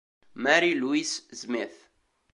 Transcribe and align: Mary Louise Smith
Mary 0.33 0.73
Louise 0.73 1.27
Smith 1.31 1.87